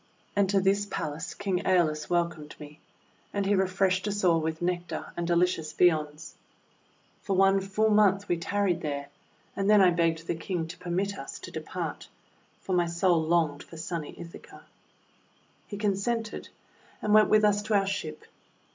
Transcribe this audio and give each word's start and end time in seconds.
And 0.35 0.49
to 0.49 0.59
this 0.59 0.87
palace 0.87 1.35
King 1.35 1.59
^Eolus 1.59 2.09
welcomed 2.09 2.55
me, 2.59 2.79
and 3.31 3.45
he 3.45 3.53
re 3.53 3.67
freshed 3.67 4.07
us 4.07 4.23
all 4.23 4.41
w^ith 4.41 4.59
Nectar 4.59 5.13
and 5.15 5.27
delicious 5.27 5.73
viands. 5.73 6.33
For 7.21 7.35
one 7.35 7.61
full 7.61 7.91
month 7.91 8.27
we 8.27 8.37
tarried 8.37 8.81
there; 8.81 9.09
and 9.55 9.69
then 9.69 9.79
I 9.79 9.91
begged 9.91 10.25
the 10.25 10.33
King 10.33 10.65
to 10.69 10.77
permit 10.79 11.19
us 11.19 11.37
to 11.41 11.51
depart, 11.51 12.07
for 12.61 12.73
my 12.73 12.87
soul 12.87 13.21
longed 13.21 13.61
for 13.61 13.77
sunny 13.77 14.15
Ithaca. 14.19 14.63
He 15.67 15.77
consented, 15.77 16.49
and 16.99 17.13
went 17.13 17.29
with 17.29 17.45
us 17.45 17.61
to 17.61 17.75
our 17.75 17.85
ship. 17.85 18.25